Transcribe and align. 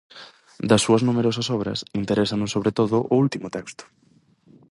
Das 0.69 0.83
súas 0.85 1.05
numerosas 1.07 1.47
obras, 1.57 1.79
interésanos 2.01 2.51
sobre 2.55 2.71
todo 2.79 2.97
o 3.13 3.15
último 3.23 3.47
texto. 3.57 3.83